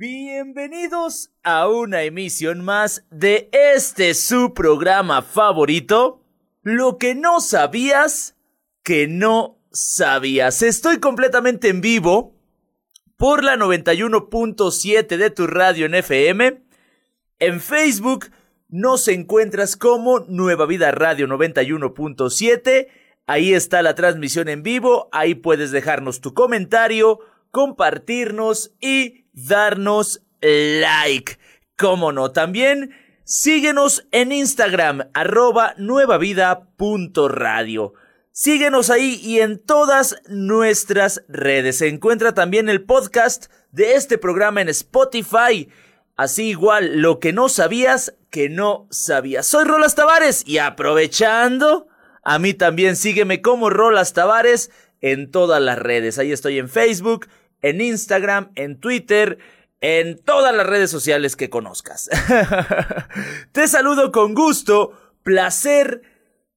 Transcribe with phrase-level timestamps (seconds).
[0.00, 6.22] Bienvenidos a una emisión más de este su programa favorito,
[6.62, 8.34] Lo que no sabías
[8.82, 10.62] que no sabías.
[10.62, 12.34] Estoy completamente en vivo
[13.18, 16.62] por la 91.7 de tu radio en FM.
[17.38, 18.30] En Facebook
[18.70, 22.88] nos encuentras como Nueva Vida Radio 91.7.
[23.26, 25.10] Ahí está la transmisión en vivo.
[25.12, 27.18] Ahí puedes dejarnos tu comentario,
[27.50, 31.38] compartirnos y darnos like.
[31.76, 37.94] Cómo no, también síguenos en Instagram, arroba nuevavida.radio.
[38.32, 41.78] Síguenos ahí y en todas nuestras redes.
[41.78, 45.68] Se encuentra también el podcast de este programa en Spotify.
[46.16, 49.46] Así igual, lo que no sabías, que no sabías.
[49.46, 51.88] Soy Rolas Tavares y aprovechando,
[52.22, 56.18] a mí también sígueme como Rolas Tavares en todas las redes.
[56.18, 57.26] Ahí estoy en Facebook,
[57.62, 59.38] en Instagram, en Twitter,
[59.80, 62.10] en todas las redes sociales que conozcas.
[63.52, 66.02] Te saludo con gusto, placer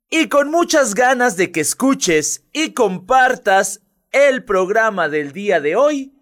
[0.10, 3.82] y con muchas ganas de que escuches y compartas
[4.12, 6.14] el programa del día de hoy,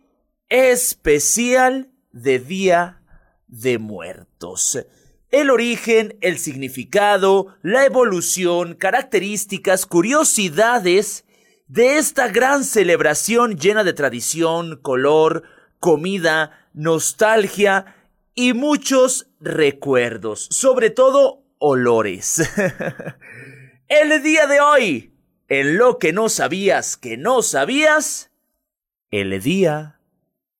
[0.47, 3.01] especial de Día
[3.47, 4.85] de Muertos.
[5.29, 11.25] El origen, el significado, la evolución, características, curiosidades
[11.71, 15.43] de esta gran celebración llena de tradición, color,
[15.79, 17.95] comida, nostalgia
[18.35, 22.41] y muchos recuerdos, sobre todo olores.
[23.87, 25.15] El día de hoy,
[25.47, 28.31] en lo que no sabías que no sabías,
[29.09, 30.01] el día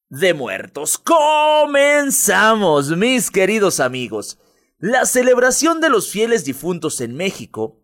[0.10, 0.98] de muertos.
[0.98, 4.38] Comenzamos, mis queridos amigos.
[4.78, 7.82] La celebración de los fieles difuntos en México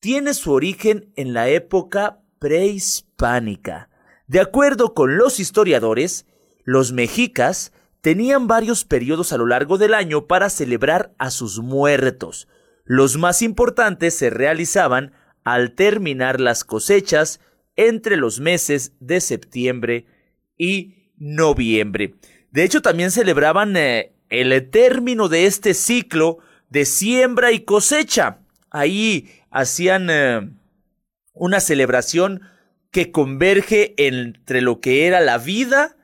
[0.00, 3.88] tiene su origen en la época prehispánica.
[4.26, 6.26] De acuerdo con los historiadores,
[6.64, 12.46] los mexicas tenían varios periodos a lo largo del año para celebrar a sus muertos,
[12.84, 17.40] los más importantes se realizaban al terminar las cosechas
[17.76, 20.04] entre los meses de septiembre
[20.58, 22.14] y noviembre.
[22.50, 28.40] De hecho, también celebraban eh, el término de este ciclo de siembra y cosecha.
[28.68, 30.50] Ahí hacían eh,
[31.34, 32.42] una celebración
[32.90, 35.96] que converge entre lo que era la vida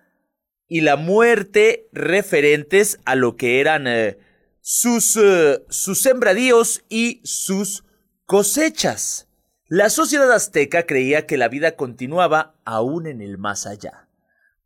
[0.69, 4.19] y la muerte referentes a lo que eran eh,
[4.61, 7.85] sus, eh, sus sembradíos y sus
[8.27, 9.29] cosechas.
[9.67, 14.09] La sociedad azteca creía que la vida continuaba aún en el más allá.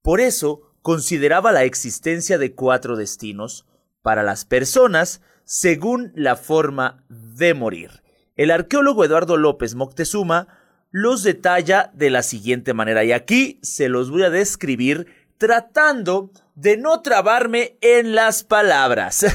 [0.03, 3.67] Por eso consideraba la existencia de cuatro destinos
[4.03, 8.04] para las personas según la forma de morir.
[8.37, 10.49] El arqueólogo Eduardo López Moctezuma
[10.91, 15.07] los detalla de la siguiente manera y aquí se los voy a describir
[15.39, 19.27] tratando de no trabarme en las palabras.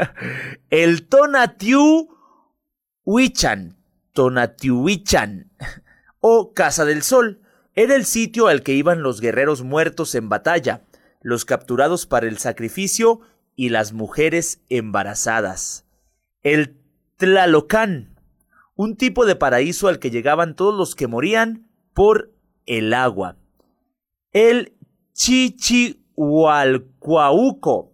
[0.70, 2.08] el Tonatiuh
[3.04, 3.76] Huichan,
[4.12, 5.50] Tonatiuhichan,
[6.20, 7.40] o Casa del Sol,
[7.74, 10.82] era el sitio al que iban los guerreros muertos en batalla,
[11.22, 13.20] los capturados para el sacrificio
[13.56, 15.86] y las mujeres embarazadas.
[16.42, 16.76] El
[17.16, 18.09] Tlalocán,
[18.80, 22.32] un tipo de paraíso al que llegaban todos los que morían por
[22.64, 23.36] el agua.
[24.32, 24.72] El
[25.12, 27.92] Chichihualcuauco,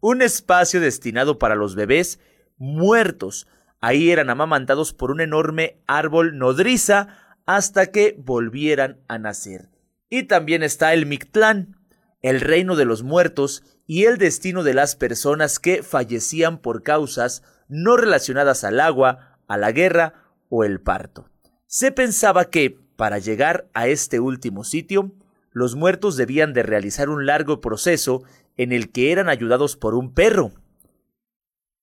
[0.00, 2.18] un espacio destinado para los bebés
[2.56, 3.46] muertos.
[3.82, 7.08] Ahí eran amamantados por un enorme árbol nodriza
[7.44, 9.68] hasta que volvieran a nacer.
[10.08, 11.76] Y también está el Mictlán,
[12.22, 17.42] el reino de los muertos y el destino de las personas que fallecían por causas
[17.68, 20.14] no relacionadas al agua, a la guerra
[20.48, 21.28] o el parto.
[21.66, 25.12] Se pensaba que, para llegar a este último sitio,
[25.52, 28.22] los muertos debían de realizar un largo proceso
[28.56, 30.52] en el que eran ayudados por un perro.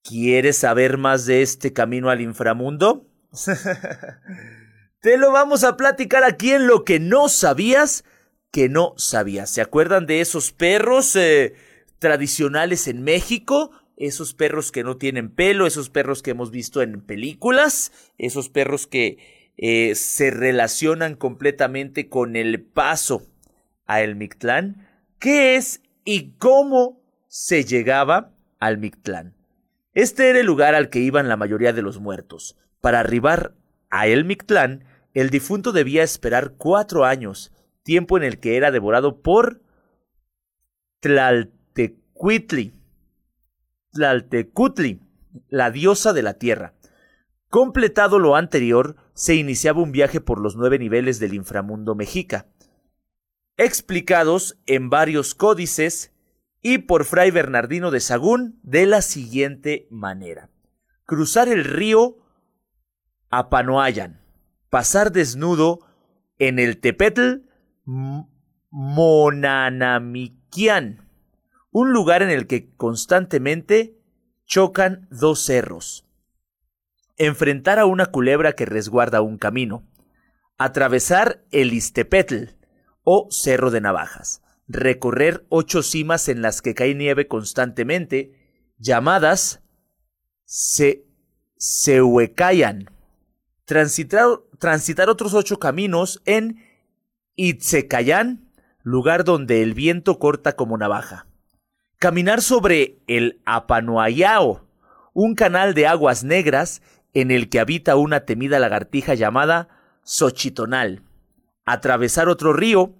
[0.03, 3.05] ¿Quieres saber más de este camino al inframundo?
[5.01, 8.03] Te lo vamos a platicar aquí en lo que no sabías
[8.53, 9.49] que no sabías.
[9.49, 11.55] ¿Se acuerdan de esos perros eh,
[11.97, 13.71] tradicionales en México?
[13.95, 18.87] Esos perros que no tienen pelo, esos perros que hemos visto en películas, esos perros
[18.87, 23.27] que eh, se relacionan completamente con el paso
[23.85, 24.87] a el Mictlán,
[25.19, 29.35] qué es y cómo se llegaba al Mictlán.
[29.93, 32.57] Este era el lugar al que iban la mayoría de los muertos.
[32.81, 33.53] Para arribar
[33.89, 37.51] a el Mictlán, el difunto debía esperar cuatro años,
[37.83, 39.61] tiempo en el que era devorado por
[40.99, 42.73] Tlaltecuitli,
[43.93, 46.73] La diosa de la tierra.
[47.49, 52.47] Completado lo anterior, se iniciaba un viaje por los nueve niveles del inframundo mexica
[53.57, 56.11] explicados en varios códices
[56.61, 60.49] y por Fray Bernardino de Sagún de la siguiente manera.
[61.05, 62.17] Cruzar el río
[63.29, 64.21] Apanoayan,
[64.69, 65.81] pasar desnudo
[66.39, 67.41] en el Tepetl
[68.69, 71.02] Monanamiquian,
[71.73, 73.97] un lugar en el que constantemente
[74.45, 76.05] chocan dos cerros.
[77.17, 79.83] Enfrentar a una culebra que resguarda un camino.
[80.57, 82.51] Atravesar el Istepetl
[83.03, 84.43] o Cerro de Navajas.
[84.67, 88.31] Recorrer ocho cimas en las que cae nieve constantemente,
[88.77, 89.63] llamadas
[90.45, 91.07] Se
[91.57, 92.85] Sehuecayan.
[93.65, 96.59] Transitar, otros ocho caminos en
[97.35, 98.51] Itzecayán,
[98.83, 101.32] lugar donde el viento corta como navaja.
[101.99, 104.67] Caminar sobre el Apanoayao,
[105.13, 106.81] un canal de aguas negras
[107.13, 109.69] en el que habita una temida lagartija llamada
[110.03, 111.03] Xochitonal.
[111.65, 112.95] Atravesar otro río,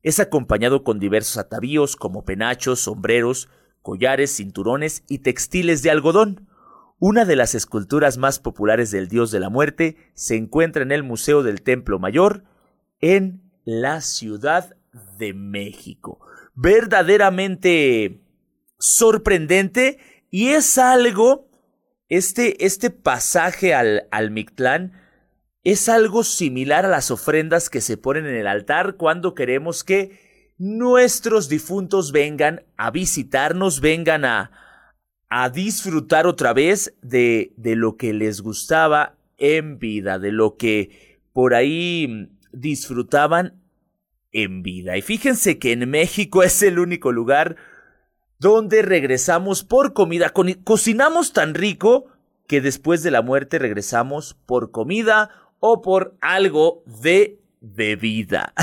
[0.03, 3.49] Es acompañado con diversos atavíos como penachos, sombreros,
[3.83, 6.49] collares, cinturones y textiles de algodón.
[6.99, 11.05] Una de las esculturas más populares del dios de la muerte se encuentra en el
[11.05, 12.43] Museo del Templo Mayor
[13.01, 14.77] en la Ciudad
[15.17, 16.19] de México.
[16.55, 18.21] Verdaderamente
[18.79, 19.99] sorprendente
[20.31, 21.49] y es algo,
[22.09, 24.93] este, este pasaje al, al Mictlán
[25.65, 30.55] es algo similar a las ofrendas que se ponen en el altar cuando queremos que
[30.57, 34.51] nuestros difuntos vengan a visitarnos, vengan a,
[35.29, 41.21] a disfrutar otra vez de, de lo que les gustaba en vida, de lo que
[41.33, 43.63] por ahí disfrutaban
[44.33, 44.97] en vida.
[44.97, 47.57] Y fíjense que en México es el único lugar
[48.39, 50.33] donde regresamos por comida.
[50.65, 52.07] cocinamos tan rico
[52.47, 55.31] que después de la muerte regresamos por comida
[55.61, 58.55] o por algo de bebida.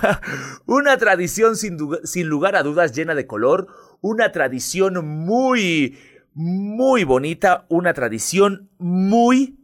[0.66, 3.68] una tradición sin, sin, lugar a dudas llena de color,
[4.00, 5.98] una tradición muy,
[6.34, 9.56] muy bonita, una tradición muy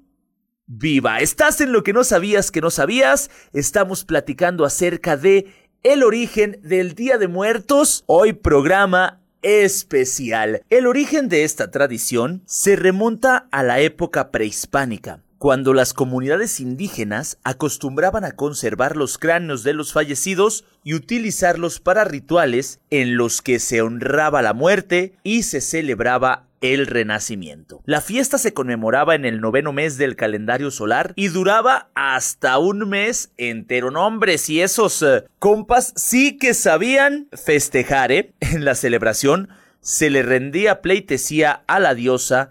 [0.66, 1.18] viva.
[1.18, 3.28] Estás en lo que no sabías que no sabías.
[3.52, 8.04] Estamos platicando acerca de el origen del Día de Muertos.
[8.06, 10.62] Hoy programa especial.
[10.70, 17.38] El origen de esta tradición se remonta a la época prehispánica cuando las comunidades indígenas
[17.44, 23.58] acostumbraban a conservar los cráneos de los fallecidos y utilizarlos para rituales en los que
[23.60, 27.82] se honraba la muerte y se celebraba el renacimiento.
[27.84, 32.88] La fiesta se conmemoraba en el noveno mes del calendario solar y duraba hasta un
[32.88, 33.90] mes entero.
[33.90, 38.32] Nombres y esos eh, compas sí que sabían festejar, ¿eh?
[38.40, 42.50] En la celebración se le rendía pleitesía a la diosa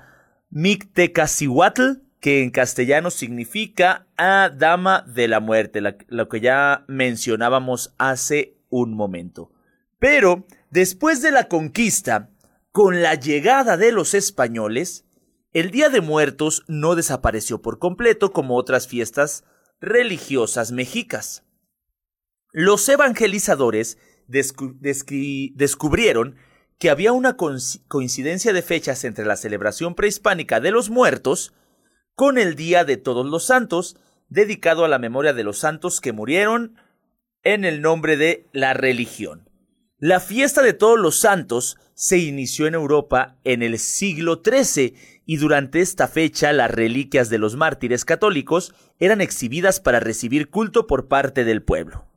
[0.49, 5.79] Mictecacihuatl, que en castellano significa a dama de la muerte,
[6.09, 9.49] lo que ya mencionábamos hace un momento.
[9.97, 12.29] Pero después de la conquista,
[12.73, 15.05] con la llegada de los españoles,
[15.53, 19.45] el Día de Muertos no desapareció por completo como otras fiestas
[19.79, 21.45] religiosas mexicas.
[22.51, 26.35] Los evangelizadores descubrieron
[26.77, 31.53] que había una coincidencia de fechas entre la celebración prehispánica de los muertos
[32.17, 33.95] con el Día de Todos los Santos,
[34.27, 36.75] dedicado a la memoria de los santos que murieron
[37.43, 39.47] en el nombre de la religión.
[39.99, 44.95] La fiesta de todos los santos se inició en Europa en el siglo XIII
[45.27, 50.87] y durante esta fecha las reliquias de los mártires católicos eran exhibidas para recibir culto
[50.87, 52.07] por parte del pueblo.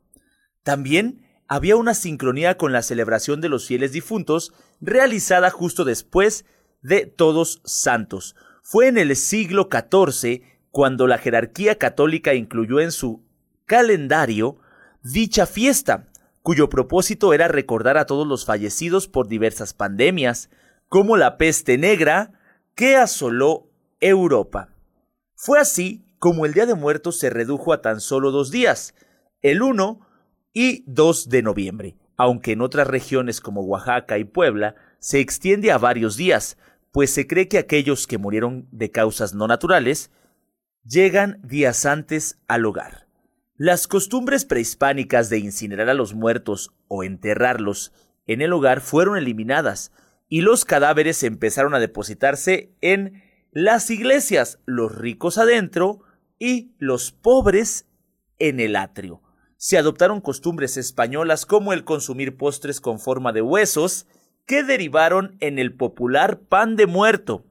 [0.63, 6.45] También había una sincronía con la celebración de los fieles difuntos realizada justo después
[6.81, 8.35] de Todos Santos.
[8.61, 13.23] Fue en el siglo XIV cuando la jerarquía católica incluyó en su
[13.65, 14.57] calendario
[15.03, 16.07] dicha fiesta,
[16.41, 20.49] cuyo propósito era recordar a todos los fallecidos por diversas pandemias,
[20.87, 22.33] como la peste negra
[22.75, 24.69] que asoló Europa.
[25.35, 28.93] Fue así como el Día de Muertos se redujo a tan solo dos días,
[29.41, 29.99] el 1
[30.53, 35.79] y 2 de noviembre, aunque en otras regiones como Oaxaca y Puebla se extiende a
[35.79, 36.57] varios días,
[36.91, 40.11] pues se cree que aquellos que murieron de causas no naturales
[40.83, 43.07] llegan días antes al hogar.
[43.55, 47.93] Las costumbres prehispánicas de incinerar a los muertos o enterrarlos
[48.25, 49.91] en el hogar fueron eliminadas
[50.27, 55.99] y los cadáveres empezaron a depositarse en las iglesias, los ricos adentro
[56.39, 57.85] y los pobres
[58.39, 59.21] en el atrio.
[59.57, 64.07] Se adoptaron costumbres españolas como el consumir postres con forma de huesos,
[64.51, 67.45] que derivaron en el popular pan de muerto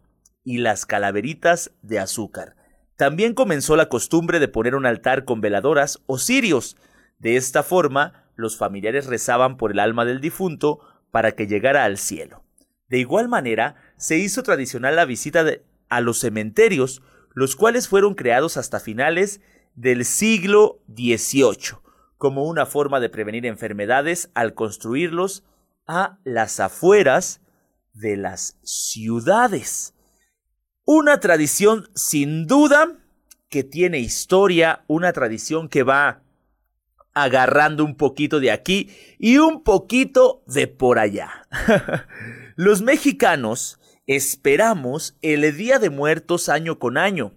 [0.44, 2.56] y las calaveritas de azúcar.
[2.96, 6.76] También comenzó la costumbre de poner un altar con veladoras o cirios.
[7.18, 10.80] De esta forma, los familiares rezaban por el alma del difunto
[11.10, 12.44] para que llegara al cielo.
[12.90, 15.46] De igual manera, se hizo tradicional la visita
[15.88, 17.00] a los cementerios,
[17.32, 19.40] los cuales fueron creados hasta finales
[19.74, 21.78] del siglo XVIII,
[22.18, 25.44] como una forma de prevenir enfermedades al construirlos
[25.90, 27.40] a las afueras
[27.92, 29.92] de las ciudades.
[30.84, 32.96] Una tradición sin duda
[33.48, 36.22] que tiene historia, una tradición que va
[37.12, 41.48] agarrando un poquito de aquí y un poquito de por allá.
[42.54, 47.32] Los mexicanos esperamos el Día de Muertos año con año.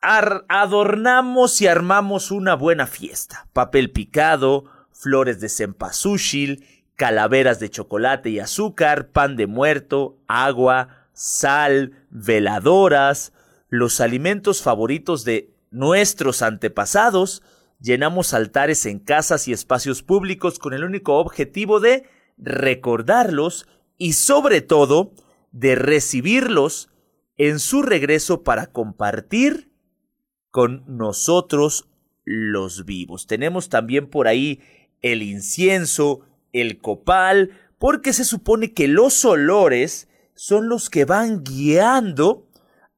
[0.00, 3.46] adornamos y armamos una buena fiesta.
[3.52, 6.64] Papel picado, flores de cempasúchil,
[6.96, 13.32] calaveras de chocolate y azúcar, pan de muerto, agua, sal, veladoras,
[13.68, 17.42] los alimentos favoritos de nuestros antepasados,
[17.80, 22.06] llenamos altares en casas y espacios públicos con el único objetivo de
[22.36, 23.66] recordarlos
[23.98, 25.12] y sobre todo
[25.52, 26.90] de recibirlos
[27.36, 29.72] en su regreso para compartir
[30.50, 31.88] con nosotros
[32.24, 33.26] los vivos.
[33.26, 34.60] Tenemos también por ahí
[35.02, 36.20] el incienso,
[36.52, 42.48] el copal, porque se supone que los olores son los que van guiando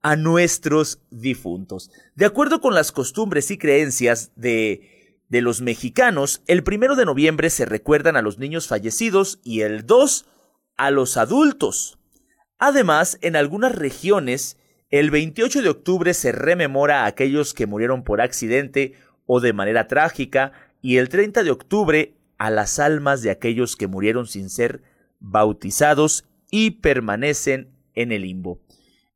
[0.03, 1.91] a nuestros difuntos.
[2.15, 7.49] De acuerdo con las costumbres y creencias de, de los mexicanos, el primero de noviembre
[7.49, 10.27] se recuerdan a los niños fallecidos y el 2
[10.77, 11.99] a los adultos.
[12.59, 14.59] Además, en algunas regiones,
[14.91, 18.95] el 28 de octubre se rememora a aquellos que murieron por accidente
[19.27, 20.53] o de manera trágica
[20.85, 24.83] y el 30 de octubre a las almas de aquellos que murieron sin ser
[25.19, 28.61] bautizados y permanecen en el limbo.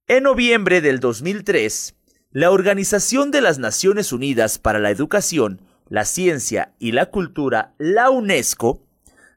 [0.07, 1.95] En noviembre del 2003,
[2.31, 5.61] la Organización de las Naciones Unidas para la Educación,
[5.91, 8.83] la Ciencia y la Cultura, la UNESCO,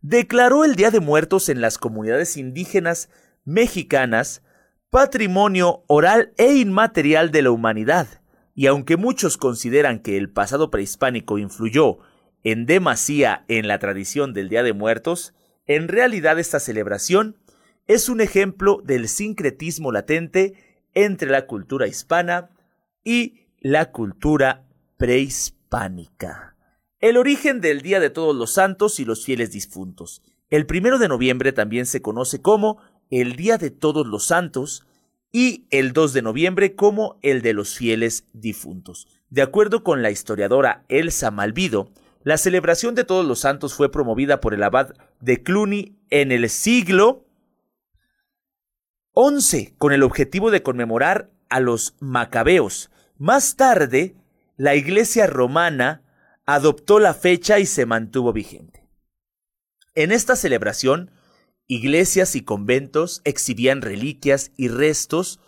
[0.02, 3.10] declaró el Día de Muertos en las comunidades indígenas
[3.44, 4.42] mexicanas
[4.90, 8.08] patrimonio oral e inmaterial de la humanidad,
[8.56, 12.00] y aunque muchos consideran que el pasado prehispánico influyó
[12.44, 15.34] en demasía en la tradición del Día de Muertos,
[15.66, 17.38] en realidad esta celebración
[17.88, 20.54] es un ejemplo del sincretismo latente
[20.94, 22.50] entre la cultura hispana
[23.04, 24.66] y la cultura
[24.98, 26.56] prehispánica.
[27.00, 30.22] El origen del Día de Todos los Santos y los Fieles Difuntos.
[30.50, 32.78] El primero de noviembre también se conoce como
[33.10, 34.86] el Día de Todos los Santos
[35.32, 39.08] y el 2 de noviembre como el de los Fieles Difuntos.
[39.30, 41.90] De acuerdo con la historiadora Elsa Malvido,
[42.24, 46.50] la celebración de Todos los Santos fue promovida por el abad de Cluny en el
[46.50, 47.26] siglo
[49.14, 52.92] 11 con el objetivo de conmemorar a los macabeos.
[53.18, 54.16] Más tarde,
[54.56, 56.04] la Iglesia romana
[56.46, 58.88] adoptó la fecha y se mantuvo vigente.
[59.96, 61.12] En esta celebración,
[61.68, 65.40] iglesias y conventos exhibían reliquias y restos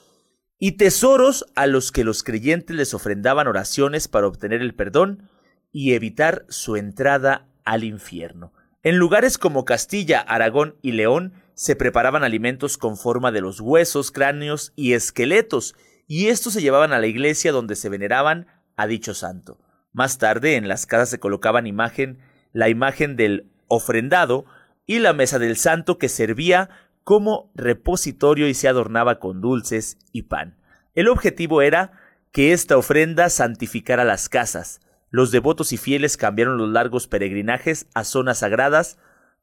[0.59, 5.29] y tesoros a los que los creyentes les ofrendaban oraciones para obtener el perdón
[5.73, 8.53] y evitar su entrada al infierno.
[8.83, 14.11] En lugares como Castilla, Aragón y León se preparaban alimentos con forma de los huesos,
[14.11, 15.75] cráneos y esqueletos,
[16.07, 19.59] y estos se llevaban a la iglesia donde se veneraban a dicho santo.
[19.91, 22.19] Más tarde en las casas se colocaban imagen,
[22.51, 24.45] la imagen del ofrendado
[24.85, 26.69] y la mesa del santo que servía
[27.03, 30.57] como repositorio y se adornaba con dulces y pan.
[30.95, 31.91] El objetivo era
[32.31, 34.81] que esta ofrenda santificara las casas.
[35.13, 38.97] Los devotos y fieles cambiaron los largos peregrinajes a zonas sagradas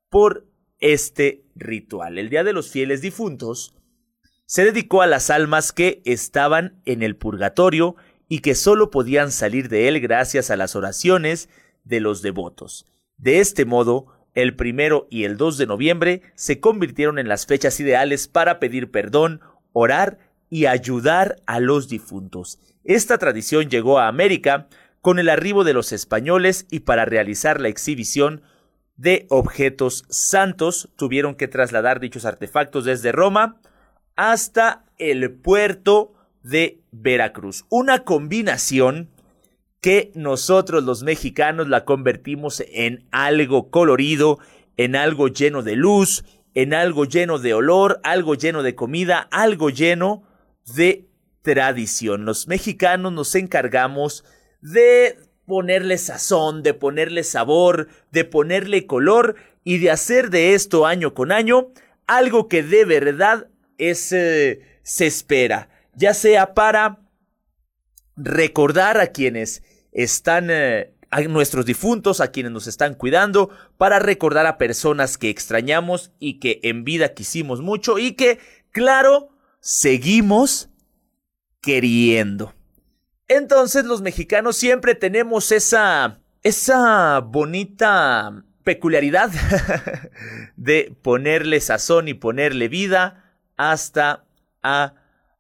[0.09, 0.45] por
[0.81, 2.19] este ritual.
[2.19, 3.77] El Día de los Fieles Difuntos
[4.47, 7.95] se dedicó a las almas que estaban en el purgatorio
[8.29, 11.49] y que sólo podían salir de él gracias a las oraciones
[11.85, 12.85] de los devotos.
[13.17, 17.79] De este modo, el primero y el 2 de noviembre se convirtieron en las fechas
[17.79, 19.41] ideales para pedir perdón,
[19.73, 22.59] orar y ayudar a los difuntos.
[22.83, 24.67] Esta tradición llegó a América
[25.01, 28.43] con el arribo de los españoles y para realizar la exhibición
[28.97, 33.61] de objetos santos tuvieron que trasladar dichos artefactos desde Roma
[34.15, 37.65] hasta el puerto de Veracruz.
[37.71, 39.09] Una combinación
[39.81, 44.39] que nosotros los mexicanos la convertimos en algo colorido,
[44.77, 49.71] en algo lleno de luz, en algo lleno de olor, algo lleno de comida, algo
[49.71, 50.25] lleno
[50.75, 51.09] de
[51.41, 52.27] tradición.
[52.27, 54.25] Los mexicanos nos encargamos
[54.61, 61.15] de ponerle sazón, de ponerle sabor, de ponerle color y de hacer de esto año
[61.15, 61.73] con año
[62.07, 63.49] algo que de verdad
[63.79, 67.01] se espera, ya sea para
[68.17, 69.63] recordar a quienes
[69.93, 75.31] están, eh, a nuestros difuntos, a quienes nos están cuidando, para recordar a personas que
[75.31, 78.39] extrañamos y que en vida quisimos mucho y que,
[78.71, 80.69] claro, seguimos
[81.61, 82.55] queriendo.
[83.31, 89.31] Entonces los mexicanos siempre tenemos esa, esa bonita peculiaridad
[90.57, 94.25] de ponerle sazón y ponerle vida hasta
[94.65, 94.95] a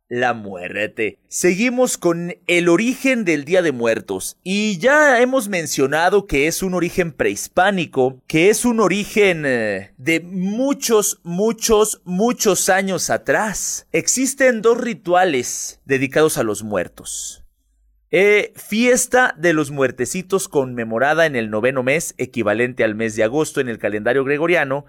[0.08, 1.18] la muerte.
[1.26, 6.74] Seguimos con el origen del Día de Muertos y ya hemos mencionado que es un
[6.74, 13.88] origen prehispánico, que es un origen eh, de muchos, muchos, muchos años atrás.
[13.90, 17.39] Existen dos rituales dedicados a los muertos.
[18.12, 23.60] Eh, fiesta de los muertecitos conmemorada en el noveno mes, equivalente al mes de agosto
[23.60, 24.84] en el calendario gregoriano,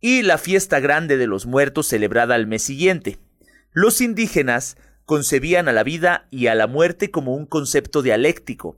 [0.00, 3.18] y la fiesta grande de los muertos celebrada al mes siguiente.
[3.72, 8.76] Los indígenas concebían a la vida y a la muerte como un concepto dialéctico.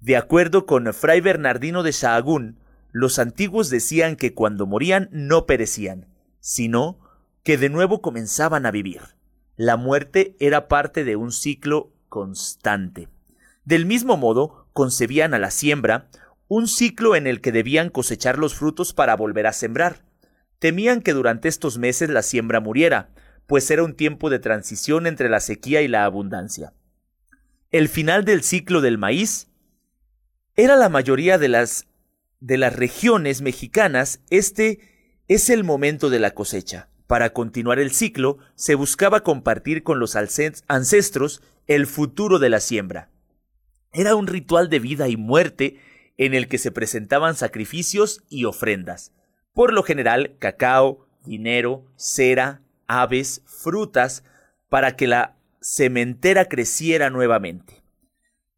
[0.00, 2.58] De acuerdo con Fray Bernardino de Sahagún,
[2.90, 6.06] los antiguos decían que cuando morían no perecían,
[6.40, 6.98] sino
[7.42, 9.02] que de nuevo comenzaban a vivir.
[9.56, 13.08] La muerte era parte de un ciclo constante.
[13.66, 16.08] Del mismo modo, concebían a la siembra,
[16.46, 20.04] un ciclo en el que debían cosechar los frutos para volver a sembrar.
[20.60, 23.10] Temían que durante estos meses la siembra muriera,
[23.48, 26.74] pues era un tiempo de transición entre la sequía y la abundancia.
[27.72, 29.48] El final del ciclo del maíz
[30.54, 31.88] era la mayoría de las
[32.38, 34.78] de las regiones mexicanas, este
[35.26, 36.88] es el momento de la cosecha.
[37.08, 43.10] Para continuar el ciclo, se buscaba compartir con los ancestros el futuro de la siembra.
[43.96, 45.80] Era un ritual de vida y muerte
[46.16, 49.12] en el que se presentaban sacrificios y ofrendas
[49.56, 54.22] por lo general cacao, dinero, cera, aves, frutas,
[54.68, 57.82] para que la cementera creciera nuevamente.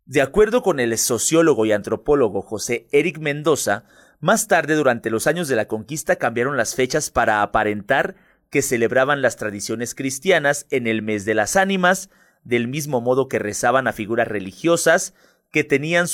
[0.06, 3.84] De acuerdo con el sociólogo y antropólogo José Eric Mendoza,
[4.18, 8.16] más tarde durante los años de la conquista cambiaron las fechas para aparentar
[8.50, 12.10] que celebraban las tradiciones cristianas en el mes de las ánimas,
[12.42, 15.14] del mismo modo que rezaban a figuras religiosas
[15.50, 16.06] que tenían,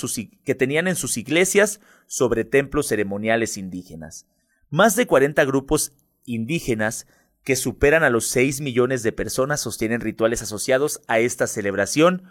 [0.45, 4.27] que tenían en sus iglesias sobre templos ceremoniales indígenas
[4.75, 5.93] más de 40 grupos
[6.25, 7.07] indígenas
[7.45, 12.25] que superan a los 6 millones de personas sostienen rituales asociados a esta celebración,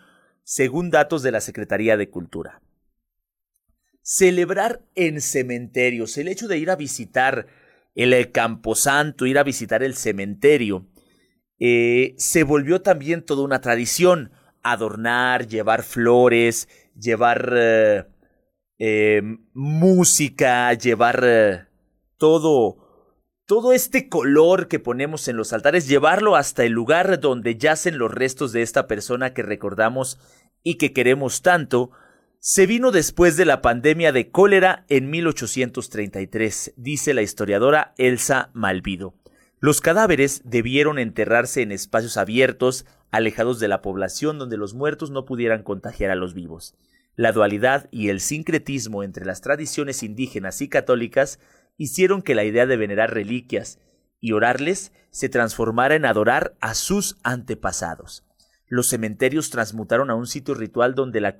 [0.43, 2.61] según datos de la Secretaría de Cultura.
[4.01, 7.47] Celebrar en cementerios, el hecho de ir a visitar
[7.95, 10.87] el camposanto, ir a visitar el cementerio,
[11.59, 14.33] eh, se volvió también toda una tradición.
[14.63, 18.05] Adornar, llevar flores, llevar eh,
[18.79, 19.21] eh,
[19.53, 21.67] música, llevar
[22.17, 22.83] todo
[23.45, 28.11] todo este color que ponemos en los altares, llevarlo hasta el lugar donde yacen los
[28.11, 30.17] restos de esta persona que recordamos
[30.63, 31.91] y que queremos tanto,
[32.39, 39.13] se vino después de la pandemia de cólera en 1833, dice la historiadora Elsa Malvido.
[39.59, 45.23] Los cadáveres debieron enterrarse en espacios abiertos, alejados de la población donde los muertos no
[45.23, 46.75] pudieran contagiar a los vivos.
[47.15, 51.39] La dualidad y el sincretismo entre las tradiciones indígenas y católicas
[51.77, 53.79] hicieron que la idea de venerar reliquias
[54.19, 58.23] y orarles se transformara en adorar a sus antepasados.
[58.67, 61.37] Los cementerios transmutaron a un sitio ritual donde la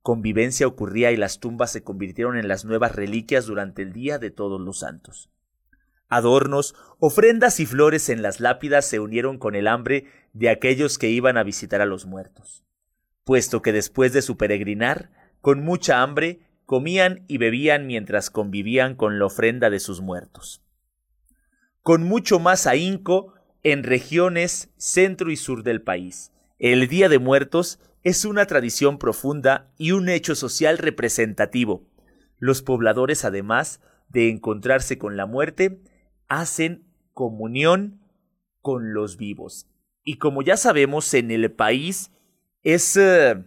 [0.00, 4.30] convivencia ocurría y las tumbas se convirtieron en las nuevas reliquias durante el Día de
[4.30, 5.28] Todos los Santos.
[6.08, 11.08] adornos, ofrendas y flores en las lápidas se unieron con el hambre de aquellos que
[11.08, 12.64] iban a visitar a los muertos,
[13.24, 19.18] puesto que después de su peregrinar, con mucha hambre, comían y bebían mientras convivían con
[19.18, 20.62] la ofrenda de sus muertos.
[21.82, 26.32] Con mucho más ahínco en regiones centro y sur del país.
[26.58, 31.86] El Día de Muertos es una tradición profunda y un hecho social representativo.
[32.38, 35.80] Los pobladores, además de encontrarse con la muerte,
[36.28, 38.00] hacen comunión
[38.60, 39.68] con los vivos.
[40.04, 42.10] Y como ya sabemos, en el país
[42.62, 43.42] es, eh,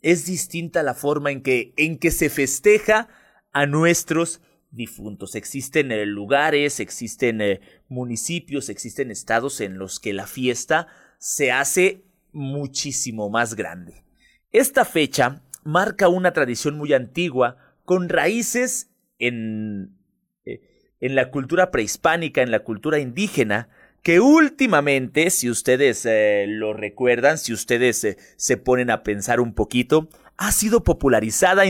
[0.00, 3.08] es distinta la forma en que, en que se festeja
[3.52, 5.34] a nuestros difuntos.
[5.34, 10.86] Existen eh, lugares, existen eh, municipios, existen estados en los que la fiesta
[11.18, 14.04] se hace muchísimo más grande.
[14.52, 19.98] Esta fecha marca una tradición muy antigua con raíces en,
[20.44, 23.68] en la cultura prehispánica, en la cultura indígena,
[24.02, 26.06] que últimamente, si ustedes
[26.48, 31.64] lo recuerdan, si ustedes se ponen a pensar un poquito, ha sido popularizada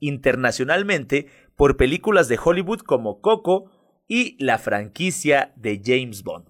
[0.00, 3.70] internacionalmente por películas de Hollywood como Coco
[4.06, 6.46] y la franquicia de James Bond.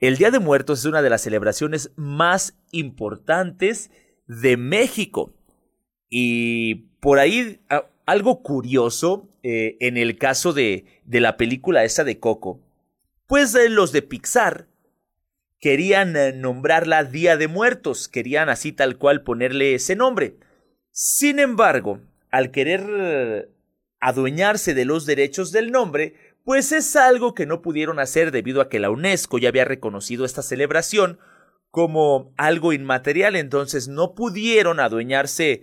[0.00, 3.90] El Día de Muertos es una de las celebraciones más importantes
[4.26, 5.34] de México.
[6.10, 7.60] Y por ahí
[8.06, 12.60] algo curioso eh, en el caso de, de, la película esa de Coco,
[13.26, 14.68] pues eh, los de Pixar
[15.60, 20.36] querían eh, nombrarla Día de Muertos, querían así tal cual ponerle ese nombre.
[20.90, 23.50] Sin embargo, al querer
[24.00, 28.68] adueñarse de los derechos del nombre, pues es algo que no pudieron hacer debido a
[28.68, 31.18] que la UNESCO ya había reconocido esta celebración
[31.70, 35.62] como algo inmaterial, entonces no pudieron adueñarse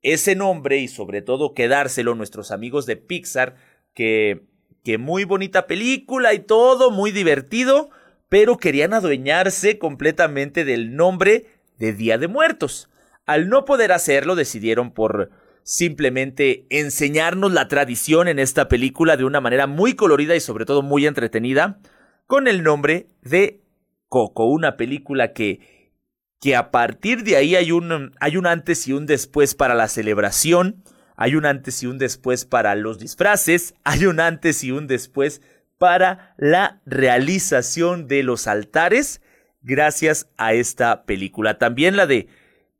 [0.00, 3.54] ese nombre y sobre todo quedárselo nuestros amigos de Pixar,
[3.94, 4.48] que,
[4.84, 7.90] que muy bonita película y todo, muy divertido,
[8.28, 11.46] pero querían adueñarse completamente del nombre
[11.78, 12.88] de Día de Muertos.
[13.26, 15.30] Al no poder hacerlo, decidieron por
[15.62, 20.82] simplemente enseñarnos la tradición en esta película de una manera muy colorida y sobre todo
[20.82, 21.78] muy entretenida,
[22.26, 23.60] con el nombre de
[24.08, 25.92] Coco, una película que,
[26.40, 29.88] que a partir de ahí hay un, hay un antes y un después para la
[29.88, 30.82] celebración,
[31.22, 35.40] hay un antes y un después para los disfraces, hay un antes y un después
[35.78, 39.20] para la realización de los altares
[39.60, 41.58] gracias a esta película.
[41.58, 42.26] También la de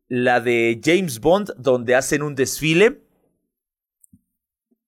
[0.09, 3.05] la de James Bond, donde hacen un desfile.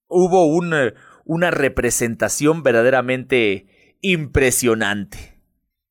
[0.08, 0.92] Hubo una,
[1.24, 5.40] una representación verdaderamente impresionante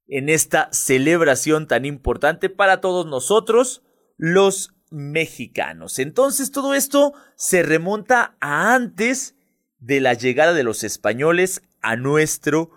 [0.10, 3.84] en esta celebración tan importante para todos nosotros,
[4.18, 5.98] los mexicanos.
[5.98, 9.36] Entonces todo esto se remonta a antes
[9.80, 12.70] de la llegada de los españoles a nuestro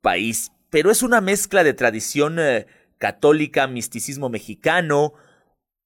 [0.00, 0.52] país.
[0.70, 2.66] Pero es una mezcla de tradición eh,
[2.98, 5.14] católica, misticismo mexicano,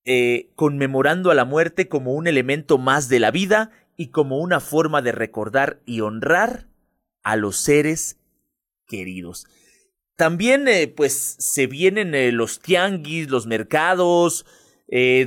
[0.05, 4.61] eh, conmemorando a la muerte como un elemento más de la vida y como una
[4.61, 6.69] forma de recordar y honrar
[7.23, 8.19] a los seres
[8.87, 9.47] queridos.
[10.17, 14.45] También, eh, pues, se vienen los tianguis, los mercados,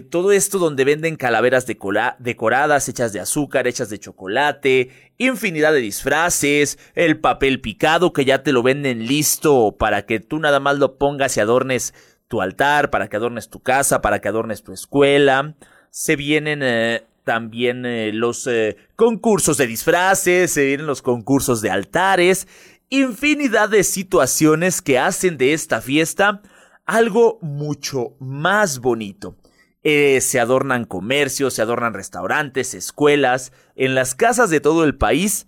[0.09, 6.79] todo esto donde venden calaveras decoradas, hechas de azúcar, hechas de chocolate, infinidad de disfraces,
[6.95, 10.97] el papel picado que ya te lo venden listo para que tú nada más lo
[10.97, 11.93] pongas y adornes
[12.31, 15.55] tu altar, para que adornes tu casa, para que adornes tu escuela.
[15.91, 21.69] Se vienen eh, también eh, los eh, concursos de disfraces, se vienen los concursos de
[21.69, 22.47] altares,
[22.89, 26.41] infinidad de situaciones que hacen de esta fiesta
[26.85, 29.35] algo mucho más bonito.
[29.83, 35.47] Se adornan comercios, se adornan restaurantes, escuelas, en las casas de todo el país.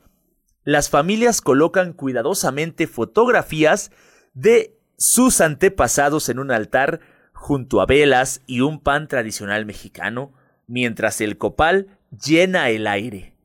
[0.63, 3.91] Las familias colocan cuidadosamente fotografías
[4.33, 7.01] de sus antepasados en un altar
[7.33, 10.33] junto a velas y un pan tradicional mexicano,
[10.65, 13.35] mientras el copal llena el aire.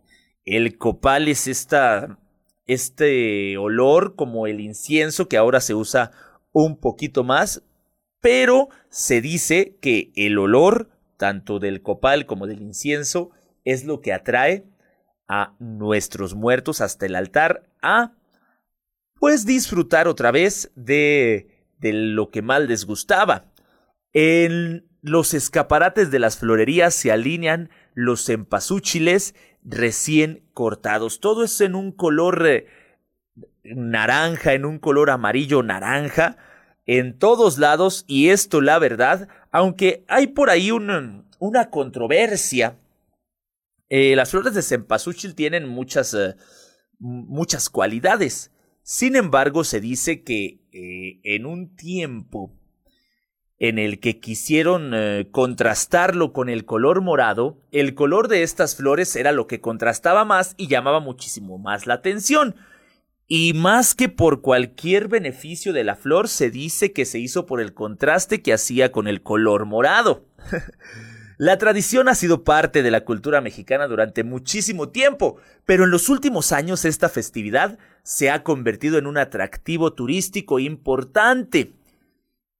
[0.44, 2.18] El copal es esta,
[2.66, 6.12] este olor como el incienso que ahora se usa
[6.52, 7.62] un poquito más,
[8.20, 13.30] pero se dice que el olor tanto del copal como del incienso
[13.64, 14.64] es lo que atrae
[15.28, 18.12] a nuestros muertos hasta el altar a
[19.20, 23.52] pues disfrutar otra vez de, de lo que mal les gustaba.
[24.12, 31.20] En los escaparates de las florerías se alinean los cempasúchiles recién cortados.
[31.20, 32.66] Todo es en un color eh,
[33.64, 36.36] naranja, en un color amarillo naranja,
[36.88, 42.78] en todos lados, y esto la verdad, aunque hay por ahí una controversia,
[43.90, 46.34] eh, las flores de cempasúchil tienen muchas, eh,
[46.98, 48.52] muchas cualidades.
[48.82, 52.54] Sin embargo, se dice que eh, en un tiempo
[53.58, 54.92] en el que quisieron
[55.32, 60.54] contrastarlo con el color morado, el color de estas flores era lo que contrastaba más
[60.56, 62.54] y llamaba muchísimo más la atención.
[63.30, 67.60] Y más que por cualquier beneficio de la flor, se dice que se hizo por
[67.60, 70.24] el contraste que hacía con el color morado.
[71.36, 75.36] la tradición ha sido parte de la cultura mexicana durante muchísimo tiempo,
[75.66, 81.74] pero en los últimos años esta festividad se ha convertido en un atractivo turístico importante.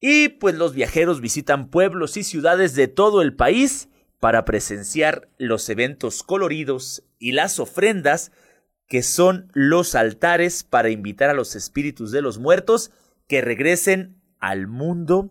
[0.00, 3.88] Y pues los viajeros visitan pueblos y ciudades de todo el país
[4.20, 8.32] para presenciar los eventos coloridos y las ofrendas
[8.88, 12.90] que son los altares para invitar a los espíritus de los muertos
[13.28, 15.30] que regresen al mundo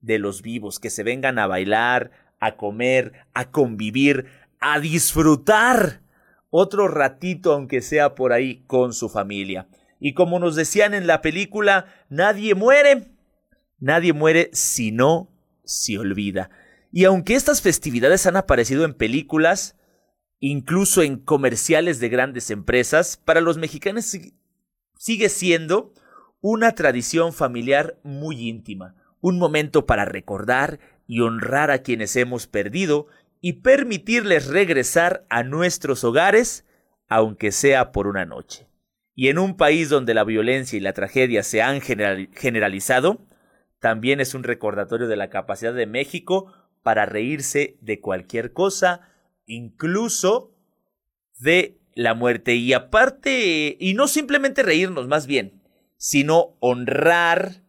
[0.00, 4.26] de los vivos, que se vengan a bailar, a comer, a convivir,
[4.60, 6.02] a disfrutar
[6.50, 9.68] otro ratito, aunque sea por ahí, con su familia.
[10.00, 13.08] Y como nos decían en la película, nadie muere,
[13.78, 15.30] nadie muere si no
[15.64, 16.50] se olvida.
[16.92, 19.76] Y aunque estas festividades han aparecido en películas,
[20.40, 24.16] incluso en comerciales de grandes empresas, para los mexicanos
[24.98, 25.92] sigue siendo
[26.40, 33.06] una tradición familiar muy íntima, un momento para recordar y honrar a quienes hemos perdido
[33.40, 36.64] y permitirles regresar a nuestros hogares,
[37.08, 38.68] aunque sea por una noche.
[39.14, 43.26] Y en un país donde la violencia y la tragedia se han generalizado,
[43.80, 49.08] también es un recordatorio de la capacidad de México para reírse de cualquier cosa,
[49.46, 50.52] incluso
[51.38, 52.54] de la muerte.
[52.54, 55.62] Y aparte, y no simplemente reírnos más bien,
[55.96, 57.62] sino honrar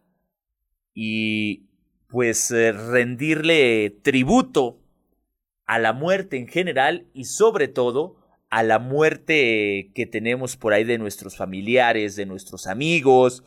[0.94, 1.68] y
[2.08, 4.80] pues eh, rendirle tributo
[5.66, 8.16] a la muerte en general y sobre todo
[8.50, 13.44] a la muerte que tenemos por ahí de nuestros familiares, de nuestros amigos,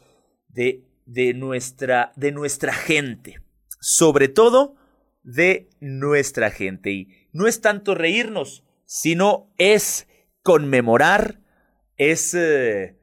[0.48, 3.42] de, de, nuestra, de nuestra gente.
[3.80, 4.76] Sobre todo
[5.24, 7.21] de nuestra gente.
[7.34, 10.08] No es tanto reírnos, sino es
[10.44, 11.40] conmemorar,
[11.98, 12.98] es eh,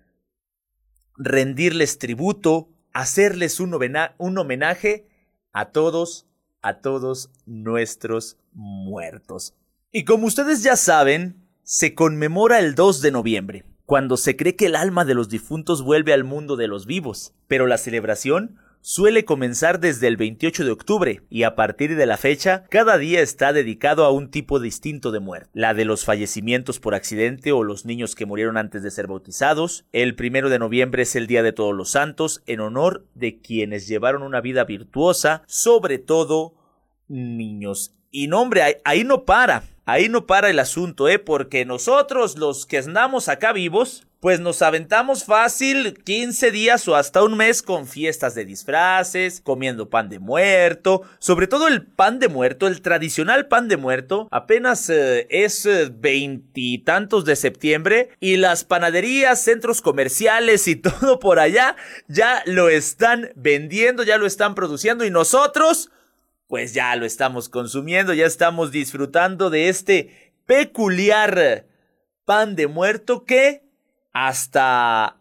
[1.17, 5.09] rendirles tributo, hacerles un, homenaje
[5.53, 6.27] a todos,
[6.63, 9.55] a todos nuestros muertos.
[9.93, 14.67] Y como ustedes ya saben, se conmemora el 2 de noviembre, cuando se cree que
[14.67, 18.59] el alma de los difuntos vuelve al mundo de los vivos, pero la celebración
[18.89, 23.21] suele comenzar desde el 28 de octubre y a partir de la fecha cada día
[23.21, 25.51] está dedicado a un tipo distinto de muerte.
[25.53, 29.85] La de los fallecimientos por accidente o los niños que murieron antes de ser bautizados.
[29.93, 33.89] El primero de noviembre es el Día de Todos los Santos en honor de quienes
[33.89, 36.55] llevaron una vida virtuosa, sobre todo
[37.09, 37.95] niños.
[38.11, 39.65] Y no hombre, ahí, no para.
[39.85, 41.19] Ahí no para el asunto, ¿eh?
[41.19, 47.23] Porque nosotros, los que andamos acá vivos, pues nos aventamos fácil 15 días o hasta
[47.23, 52.29] un mes con fiestas de disfraces, comiendo pan de muerto, sobre todo el pan de
[52.29, 58.65] muerto, el tradicional pan de muerto, apenas eh, es eh, veintitantos de septiembre y las
[58.65, 61.77] panaderías, centros comerciales y todo por allá
[62.09, 65.91] ya lo están vendiendo, ya lo están produciendo y nosotros
[66.49, 71.67] pues ya lo estamos consumiendo, ya estamos disfrutando de este peculiar
[72.25, 73.68] pan de muerto que
[74.27, 75.21] hasta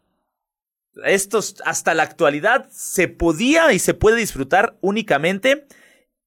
[1.05, 5.67] estos hasta la actualidad se podía y se puede disfrutar únicamente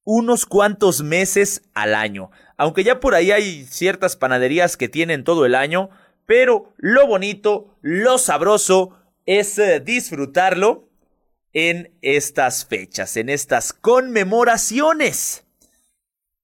[0.05, 2.31] unos cuantos meses al año.
[2.57, 5.91] Aunque ya por ahí hay ciertas panaderías que tienen todo el año,
[6.27, 10.89] pero lo bonito, lo sabroso es eh, disfrutarlo
[11.53, 15.45] en estas fechas, en estas conmemoraciones.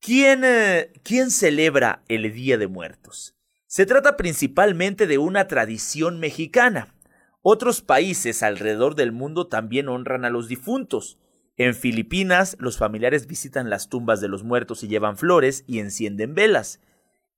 [0.01, 3.36] ¿Quién, eh, ¿Quién celebra el Día de Muertos?
[3.67, 6.95] Se trata principalmente de una tradición mexicana.
[7.43, 11.19] Otros países alrededor del mundo también honran a los difuntos.
[11.57, 16.35] En Filipinas, los familiares visitan las tumbas de los muertos y llevan flores y encienden
[16.35, 16.81] velas.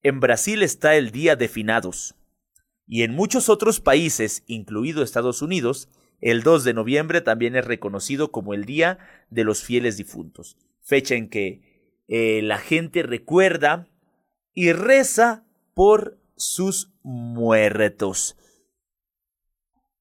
[0.03, 2.15] En Brasil está el Día de Finados.
[2.87, 5.89] Y en muchos otros países, incluido Estados Unidos,
[6.21, 8.99] el 2 de noviembre también es reconocido como el Día
[9.31, 13.89] de los Fieles Difuntos, fecha en que eh, la gente recuerda
[14.53, 15.45] y reza
[15.79, 18.37] por sus muertos.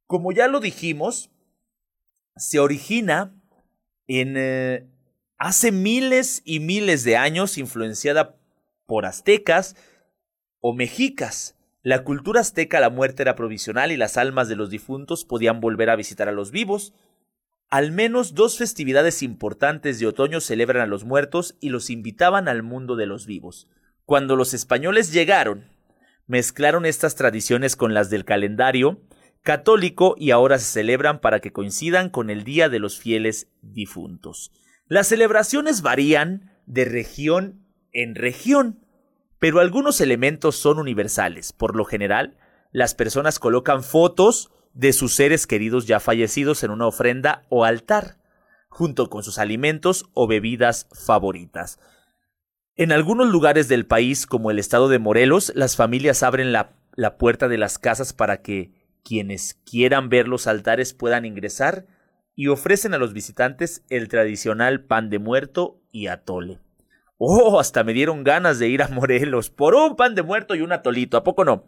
[0.08, 1.30] Como ya lo dijimos,
[2.36, 3.40] se origina
[4.08, 4.88] en eh,
[5.38, 8.40] hace miles y miles de años, influenciada
[8.88, 9.76] por aztecas
[10.62, 11.56] o mexicas.
[11.84, 15.92] La cultura azteca la muerte era provisional y las almas de los difuntos podían volver
[15.92, 16.96] a visitar a los vivos.
[17.70, 22.64] Al menos dos festividades importantes de otoño celebran a los muertos y los invitaban al
[22.64, 23.68] mundo de los vivos.
[24.08, 25.66] Cuando los españoles llegaron,
[26.28, 29.02] mezclaron estas tradiciones con las del calendario
[29.44, 34.54] católico y ahora se celebran para que coincidan con el Día de los Fieles Difuntos.
[34.88, 38.80] Las celebraciones varían de región en región,
[39.40, 41.52] pero algunos elementos son universales.
[41.52, 42.38] Por lo general,
[42.72, 48.20] las personas colocan fotos de sus seres queridos ya fallecidos en una ofrenda o altar,
[48.70, 51.78] junto con sus alimentos o bebidas favoritas.
[52.80, 56.76] En algunos lugares del país, como el estado de Morelos, las familias abren la,
[57.18, 58.72] puerta de las casas para que
[59.04, 61.88] quienes quieran ver los altares puedan ingresar
[62.36, 66.60] y ofrecen a los visitantes el tradicional pan de muerto y atole.
[67.18, 70.62] Oh, hasta me dieron ganas de ir a Morelos por un pan de muerto y
[70.62, 71.66] un atolito, ¿a poco no?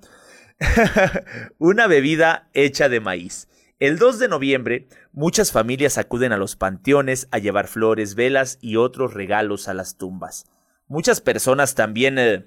[1.57, 3.47] una bebida hecha de maíz.
[3.79, 8.75] El 2 de noviembre, muchas familias acuden a los panteones a llevar flores, velas y
[8.75, 10.45] otros regalos a las tumbas.
[10.89, 12.45] Muchas personas también eh,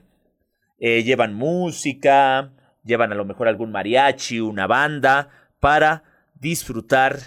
[0.81, 2.51] eh, llevan música,
[2.83, 5.29] llevan a lo mejor algún mariachi, una banda,
[5.61, 6.03] para
[6.35, 7.19] disfrutar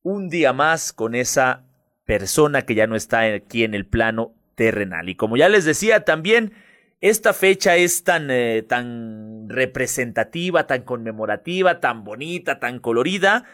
[0.00, 1.66] un día más con esa
[2.06, 5.10] persona que ya no está aquí en el plano terrenal.
[5.10, 6.54] Y como ya les decía, también
[7.02, 13.44] esta fecha es tan, eh, tan representativa, tan conmemorativa, tan bonita, tan colorida,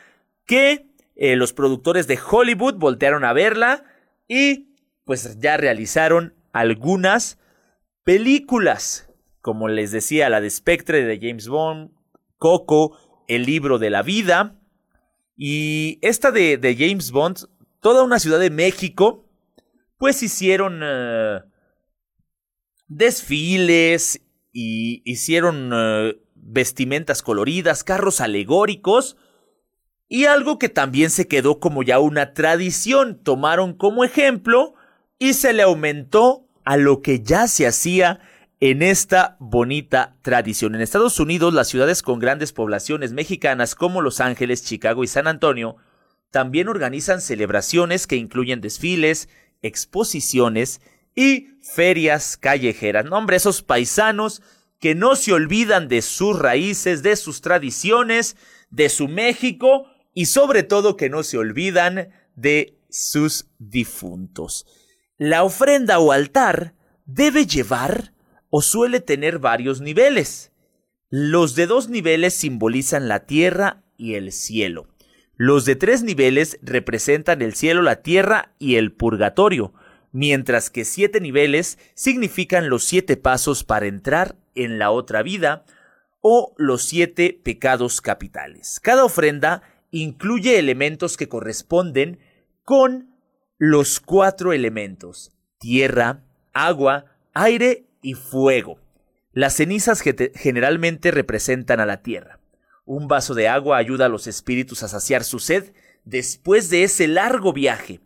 [0.47, 3.85] que los productores de Hollywood voltearon a verla
[4.29, 7.39] y pues ya realizaron algunas
[8.05, 11.91] películas, como les decía, la de Spectre de James Bond,
[12.39, 14.61] Coco, El libro de la vida,
[15.37, 17.49] y esta de, de James Bond,
[17.81, 19.29] toda una ciudad de México,
[19.99, 21.41] pues hicieron eh,
[22.87, 29.17] desfiles y hicieron eh, vestimentas coloridas, carros alegóricos
[30.09, 34.75] y algo que también se quedó como ya una tradición, tomaron como ejemplo
[35.19, 38.21] y se le aumentó a lo que ya se hacía
[38.61, 40.75] en esta bonita tradición.
[40.75, 45.27] En Estados Unidos, las ciudades con grandes poblaciones mexicanas como Los Ángeles, Chicago y San
[45.27, 45.77] Antonio
[46.31, 49.29] también organizan celebraciones que incluyen desfiles,
[49.63, 50.81] exposiciones
[51.15, 53.05] y ferias callejeras.
[53.05, 54.43] No, hombre, esos paisanos
[54.81, 58.37] que no se olvidan de sus raíces, de sus tradiciones,
[58.71, 64.67] de su México y sobre todo que no se olvidan de sus difuntos.
[65.27, 66.75] La ofrenda o altar
[67.07, 68.13] debe llevar
[68.51, 70.53] o suele tener varios niveles.
[71.09, 74.87] Los de dos niveles simbolizan la tierra y el cielo.
[75.35, 79.73] Los de tres niveles representan el cielo, la tierra y el purgatorio,
[80.13, 85.65] mientras que siete niveles significan los siete pasos para entrar en la otra vida
[86.21, 88.79] o los siete pecados capitales.
[88.79, 92.19] Cada ofrenda incluye elementos que corresponden
[92.63, 93.14] con
[93.59, 98.81] los cuatro elementos tierra, agua, aire y fuego.
[99.33, 100.03] Las cenizas
[100.35, 102.41] generalmente representan a la tierra.
[102.85, 105.73] Un vaso de agua ayuda a los espíritus a saciar su sed
[106.05, 108.01] después de ese largo viaje,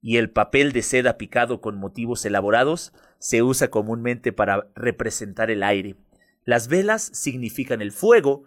[0.00, 5.62] y el papel de seda picado con motivos elaborados se usa comúnmente para representar el
[5.62, 5.96] aire.
[6.44, 8.44] Las velas significan el fuego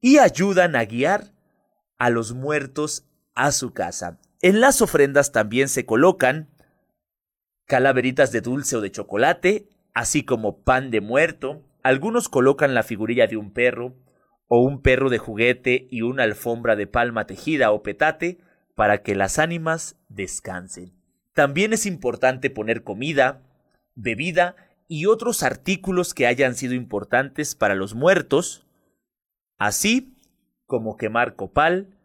[0.00, 1.32] y ayudan a guiar
[1.96, 4.18] a los muertos a su casa.
[4.42, 6.48] En las ofrendas también se colocan
[7.66, 11.62] calaveritas de dulce o de chocolate, así como pan de muerto.
[11.84, 13.94] Algunos colocan la figurilla de un perro,
[14.54, 18.38] o un perro de juguete y una alfombra de palma tejida o petate
[18.74, 20.92] para que las ánimas descansen.
[21.32, 23.40] También es importante poner comida,
[23.94, 24.56] bebida
[24.88, 28.66] y otros artículos que hayan sido importantes para los muertos,
[29.56, 30.18] así
[30.66, 31.96] como quemar copal,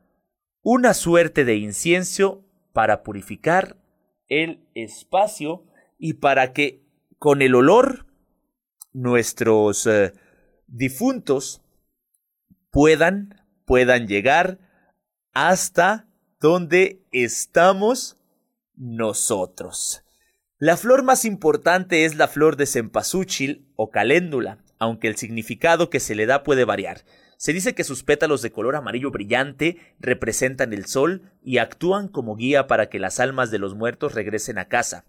[0.69, 3.77] una suerte de incienso para purificar
[4.27, 5.63] el espacio
[5.97, 6.83] y para que
[7.17, 8.05] con el olor
[8.91, 10.11] nuestros eh,
[10.67, 11.61] difuntos
[12.69, 14.59] puedan, puedan llegar
[15.31, 16.09] hasta
[16.41, 18.17] donde estamos
[18.75, 20.03] nosotros.
[20.57, 26.01] La flor más importante es la flor de cempasúchil o caléndula, aunque el significado que
[26.01, 27.05] se le da puede variar.
[27.37, 32.35] Se dice que sus pétalos de color amarillo brillante representan el sol y actúan como
[32.35, 35.05] guía para que las almas de los muertos regresen a casa.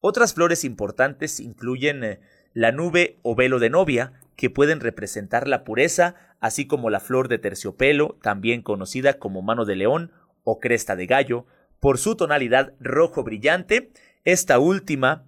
[0.00, 2.20] Otras flores importantes incluyen eh,
[2.52, 7.28] la nube o velo de novia, que pueden representar la pureza, así como la flor
[7.28, 10.12] de terciopelo, también conocida como mano de león
[10.44, 11.46] o cresta de gallo,
[11.80, 13.90] por su tonalidad rojo brillante,
[14.24, 15.26] esta última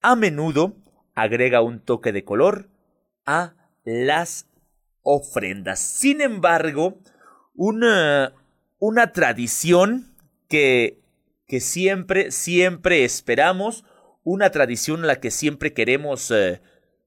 [0.00, 0.76] a menudo
[1.14, 2.68] agrega un toque de color
[3.26, 3.54] a
[3.84, 4.47] las
[5.08, 5.80] ofrendas.
[5.80, 6.98] Sin embargo,
[7.54, 8.34] una,
[8.78, 10.14] una tradición
[10.48, 11.00] que,
[11.46, 13.84] que siempre, siempre esperamos,
[14.22, 16.60] una tradición a la que siempre queremos eh,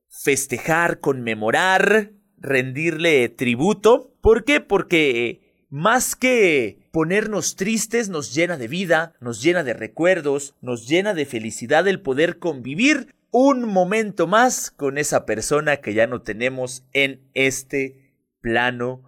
[0.10, 4.16] festejar, conmemorar, rendirle tributo.
[4.22, 4.62] ¿Por qué?
[4.62, 11.14] Porque más que ponernos tristes, nos llena de vida, nos llena de recuerdos, nos llena
[11.14, 16.84] de felicidad el poder convivir un momento más con esa persona que ya no tenemos
[16.94, 19.04] en este plano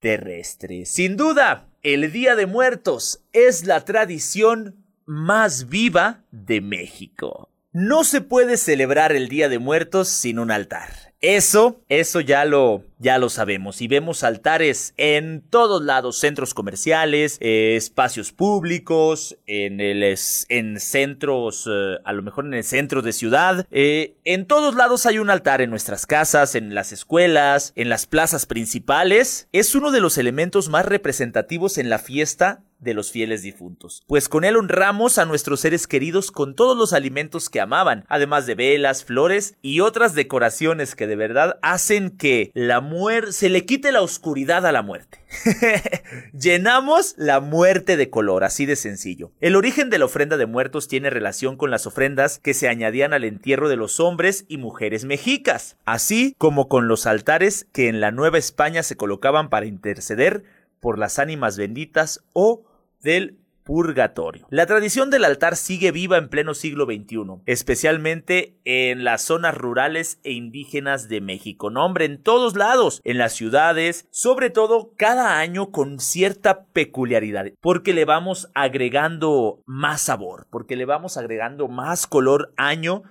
[0.00, 0.84] terrestre.
[0.84, 7.48] Sin duda, el Día de Muertos es la tradición más viva de México.
[7.72, 11.07] No se puede celebrar el Día de Muertos sin un altar.
[11.20, 13.82] Eso, eso ya lo, ya lo sabemos.
[13.82, 20.16] Y vemos altares en todos lados, centros comerciales, eh, espacios públicos, en el,
[20.48, 23.66] en centros, eh, a lo mejor en el centro de ciudad.
[23.72, 28.06] Eh, en todos lados hay un altar en nuestras casas, en las escuelas, en las
[28.06, 29.48] plazas principales.
[29.52, 34.28] Es uno de los elementos más representativos en la fiesta de los fieles difuntos, pues
[34.28, 38.54] con él honramos a nuestros seres queridos con todos los alimentos que amaban, además de
[38.54, 43.92] velas, flores y otras decoraciones que de verdad hacen que la muerte se le quite
[43.92, 45.18] la oscuridad a la muerte.
[46.32, 49.32] Llenamos la muerte de color, así de sencillo.
[49.40, 53.12] El origen de la ofrenda de muertos tiene relación con las ofrendas que se añadían
[53.12, 58.00] al entierro de los hombres y mujeres mexicas, así como con los altares que en
[58.00, 60.44] la Nueva España se colocaban para interceder
[60.80, 62.62] por las ánimas benditas o
[63.00, 63.38] del
[63.68, 64.46] purgatorio.
[64.48, 70.20] La tradición del altar sigue viva en pleno siglo XXI, especialmente en las zonas rurales
[70.24, 71.68] e indígenas de México.
[71.68, 77.44] No, hombre, en todos lados, en las ciudades, sobre todo cada año con cierta peculiaridad,
[77.60, 83.02] porque le vamos agregando más sabor, porque le vamos agregando más color año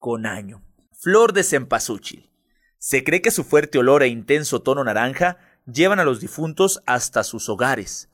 [0.00, 0.64] con año.
[0.92, 2.32] Flor de cempasúchil.
[2.78, 5.36] Se cree que su fuerte olor e intenso tono naranja
[5.72, 8.09] llevan a los difuntos hasta sus hogares.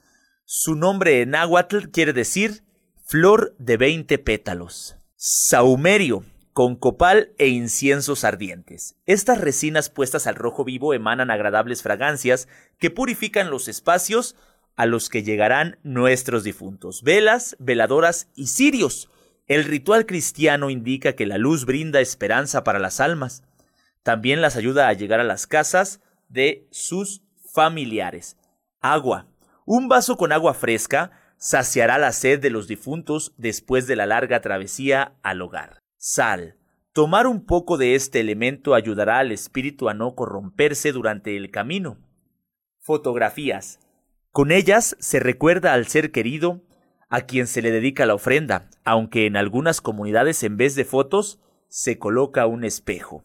[0.49, 2.63] Su nombre en náhuatl quiere decir
[3.05, 4.95] flor de veinte pétalos.
[5.17, 8.95] Saumerio, con copal e inciensos ardientes.
[9.07, 12.47] Estas resinas puestas al rojo vivo emanan agradables fragancias
[12.79, 14.37] que purifican los espacios
[14.77, 17.03] a los que llegarán nuestros difuntos.
[17.03, 19.11] Velas, veladoras y cirios.
[19.49, 23.43] El ritual cristiano indica que la luz brinda esperanza para las almas.
[24.05, 28.37] También las ayuda a llegar a las casas de sus familiares.
[28.81, 29.27] Agua.
[29.69, 34.41] Un vaso con agua fresca saciará la sed de los difuntos después de la larga
[34.41, 35.81] travesía al hogar.
[35.97, 36.57] Sal.
[36.93, 41.99] Tomar un poco de este elemento ayudará al espíritu a no corromperse durante el camino.
[42.79, 43.81] Fotografías.
[44.31, 46.63] Con ellas se recuerda al ser querido
[47.09, 51.41] a quien se le dedica la ofrenda, aunque en algunas comunidades en vez de fotos
[51.67, 53.25] se coloca un espejo.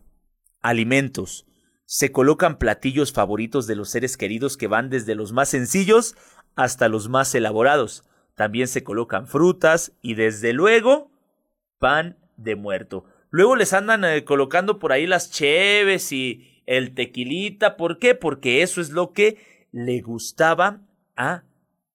[0.59, 1.45] Alimentos
[1.91, 6.15] se colocan platillos favoritos de los seres queridos que van desde los más sencillos
[6.55, 8.05] hasta los más elaborados.
[8.33, 11.11] También se colocan frutas y desde luego
[11.79, 13.03] pan de muerto.
[13.29, 17.75] Luego les andan eh, colocando por ahí las cheves y el tequilita.
[17.75, 18.15] ¿Por qué?
[18.15, 20.79] Porque eso es lo que le gustaba
[21.17, 21.43] a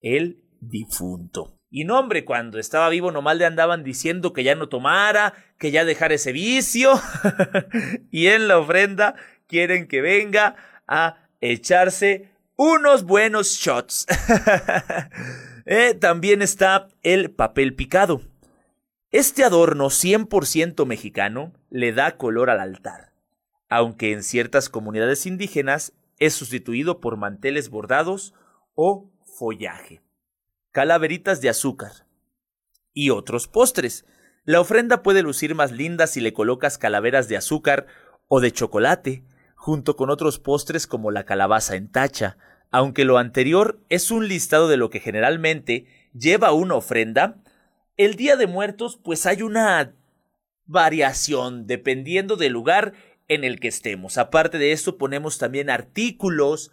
[0.03, 1.57] el difunto.
[1.71, 5.71] Y no, hombre, cuando estaba vivo nomás le andaban diciendo que ya no tomara, que
[5.71, 6.93] ya dejara ese vicio.
[8.11, 9.17] y en la ofrenda
[9.47, 14.07] quieren que venga a echarse unos buenos shots.
[15.69, 18.23] Eh, también está el papel picado.
[19.11, 23.13] Este adorno 100% mexicano le da color al altar,
[23.69, 28.33] aunque en ciertas comunidades indígenas es sustituido por manteles bordados
[28.77, 30.03] o follaje,
[30.71, 32.07] calaveritas de azúcar
[32.93, 34.07] y otros postres.
[34.45, 37.87] La ofrenda puede lucir más linda si le colocas calaveras de azúcar
[38.29, 39.25] o de chocolate,
[39.57, 42.39] junto con otros postres como la calabaza en tacha,
[42.71, 47.39] aunque lo anterior es un listado de lo que generalmente lleva una ofrenda,
[47.97, 49.95] el Día de Muertos pues hay una
[50.67, 52.93] variación dependiendo del lugar
[53.29, 54.19] en el que estemos.
[54.19, 56.71] Aparte de esto ponemos también artículos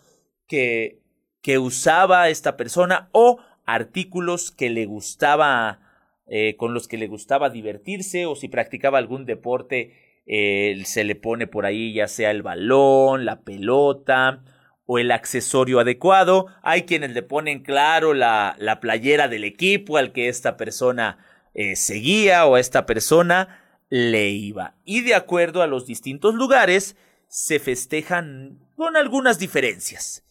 [0.48, 1.02] que,
[1.42, 5.80] que usaba esta persona o artículos que le gustaba
[6.28, 9.94] eh, con los que le gustaba divertirse o si practicaba algún deporte
[10.26, 14.44] se le pone por ahí ya sea el balón, la pelota
[14.86, 16.48] o el accesorio adecuado.
[16.62, 21.18] Hay quienes le ponen claro la, la playera del equipo al que esta persona
[21.54, 23.60] eh, seguía o a esta persona
[23.90, 24.76] le iba.
[24.86, 26.96] Y de acuerdo a los distintos lugares,
[27.28, 30.24] se festejan con algunas diferencias.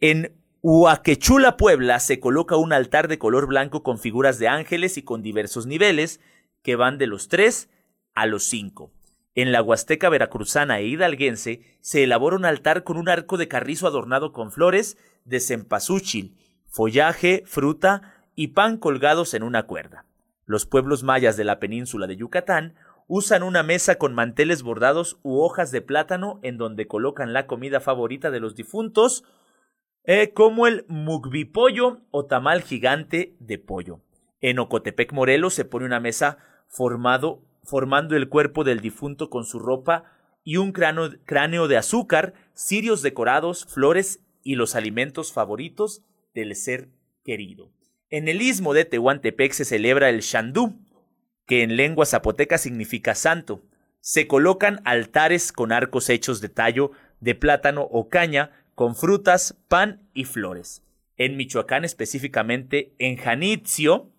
[0.00, 5.02] En Huaquechula, Puebla, se coloca un altar de color blanco con figuras de ángeles y
[5.02, 6.20] con diversos niveles,
[6.62, 7.68] que van de los 3
[8.14, 8.90] a los 5.
[9.34, 13.86] En la Huasteca veracruzana e hidalguense se elabora un altar con un arco de carrizo
[13.86, 16.36] adornado con flores de cempasúchil,
[16.68, 20.06] follaje, fruta y pan colgados en una cuerda.
[20.46, 22.74] Los pueblos mayas de la península de Yucatán
[23.06, 27.80] usan una mesa con manteles bordados u hojas de plátano en donde colocan la comida
[27.80, 29.24] favorita de los difuntos,
[30.04, 34.00] eh, como el mugbipollo o tamal gigante de pollo.
[34.40, 39.58] En Ocotepec, Morelos, se pone una mesa formado, formando el cuerpo del difunto con su
[39.58, 40.04] ropa
[40.44, 46.02] y un cráneo, de azúcar, cirios decorados, flores y los alimentos favoritos
[46.34, 46.90] del ser
[47.24, 47.72] querido.
[48.10, 50.78] En el istmo de Tehuantepec se celebra el Shandú,
[51.46, 53.62] que en lengua zapoteca significa santo.
[54.00, 60.08] Se colocan altares con arcos hechos de tallo de plátano o caña, con frutas, pan
[60.12, 60.82] y flores.
[61.16, 64.10] En Michoacán, específicamente en Janitzio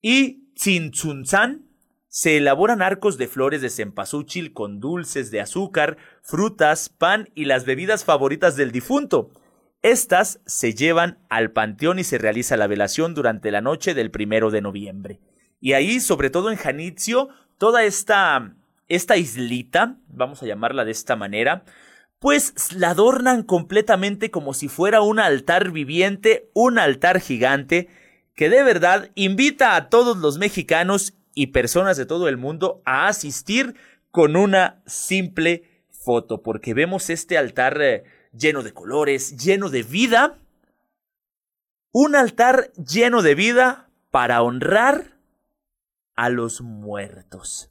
[0.00, 1.67] y Tzintzuntzán,
[2.08, 7.64] se elaboran arcos de flores de cempasúchil con dulces de azúcar, frutas, pan y las
[7.64, 9.30] bebidas favoritas del difunto.
[9.82, 14.50] Estas se llevan al panteón y se realiza la velación durante la noche del primero
[14.50, 15.20] de noviembre.
[15.60, 17.28] Y ahí, sobre todo en Janitzio,
[17.58, 18.54] toda esta,
[18.88, 21.64] esta islita, vamos a llamarla de esta manera,
[22.18, 27.88] pues la adornan completamente como si fuera un altar viviente, un altar gigante,
[28.34, 33.06] que de verdad invita a todos los mexicanos y personas de todo el mundo a
[33.06, 33.76] asistir
[34.10, 40.36] con una simple foto, porque vemos este altar eh, lleno de colores, lleno de vida,
[41.92, 45.16] un altar lleno de vida para honrar
[46.16, 47.70] a los muertos.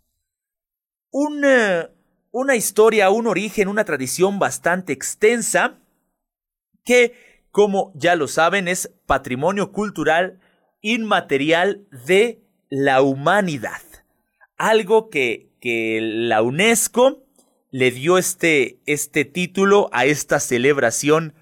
[1.11, 1.89] Una,
[2.31, 5.77] una historia, un origen, una tradición bastante extensa
[6.85, 10.39] que, como ya lo saben, es patrimonio cultural
[10.79, 13.81] inmaterial de la humanidad.
[14.57, 17.23] Algo que, que la UNESCO
[17.71, 21.33] le dio este, este título a esta celebración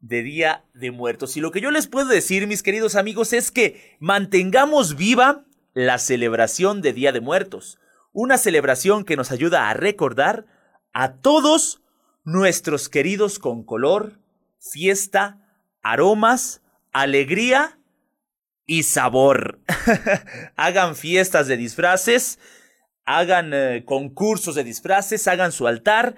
[0.00, 1.36] de Día de Muertos.
[1.36, 5.98] Y lo que yo les puedo decir, mis queridos amigos, es que mantengamos viva la
[5.98, 7.78] celebración de Día de Muertos.
[8.12, 10.46] Una celebración que nos ayuda a recordar
[10.92, 11.82] a todos
[12.24, 14.18] nuestros queridos con color,
[14.60, 15.38] fiesta,
[15.82, 16.62] aromas,
[16.92, 17.78] alegría
[18.66, 19.60] y sabor.
[20.56, 22.38] hagan fiestas de disfraces,
[23.04, 26.16] hagan eh, concursos de disfraces, hagan su altar,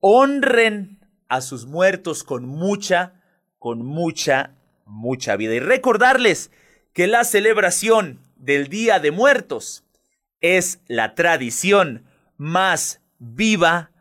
[0.00, 3.14] honren a sus muertos con mucha,
[3.58, 4.54] con mucha,
[4.84, 5.54] mucha vida.
[5.54, 6.50] Y recordarles
[6.92, 9.84] que la celebración del Día de Muertos
[10.40, 12.04] es la tradición
[12.36, 13.92] más viva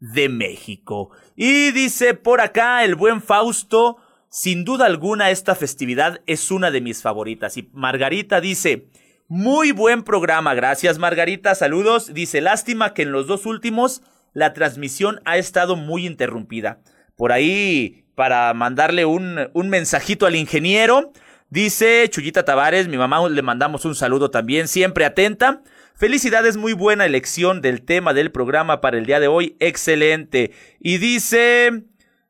[0.00, 1.10] de México.
[1.36, 3.98] Y dice por acá el buen Fausto,
[4.30, 7.56] sin duda alguna esta festividad es una de mis favoritas.
[7.56, 8.86] Y Margarita dice,
[9.26, 12.14] muy buen programa, gracias Margarita, saludos.
[12.14, 14.02] Dice, lástima que en los dos últimos
[14.32, 16.78] la transmisión ha estado muy interrumpida.
[17.16, 21.12] Por ahí, para mandarle un, un mensajito al ingeniero,
[21.48, 25.62] dice Chuyita Tavares, mi mamá le mandamos un saludo también, siempre atenta.
[25.96, 30.52] Felicidades, muy buena elección del tema del programa para el día de hoy, excelente.
[30.78, 31.82] Y dice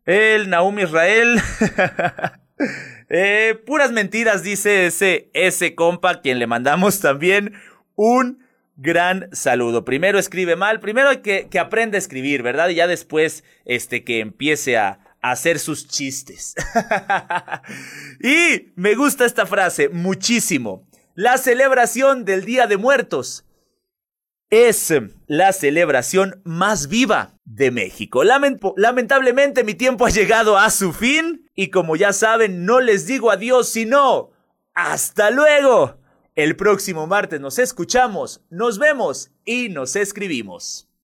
[0.07, 1.41] el Naum Israel.
[3.09, 7.55] eh, puras mentiras, dice ese, ese compa, quien le mandamos también
[7.95, 8.45] un
[8.77, 9.85] gran saludo.
[9.85, 12.69] Primero escribe mal, primero que, que aprenda a escribir, ¿verdad?
[12.71, 16.55] Y ya después, este, que empiece a hacer sus chistes.
[18.23, 20.87] y me gusta esta frase muchísimo.
[21.15, 23.45] La celebración del Día de Muertos
[24.51, 24.93] es
[25.27, 28.23] la celebración más viva de México.
[28.25, 33.31] lamentablemente mi tiempo ha llegado a su fin y como ya saben no les digo
[33.31, 34.31] adiós sino
[34.75, 35.97] hasta luego.
[36.35, 40.90] El próximo martes nos escuchamos, nos vemos y nos escribimos.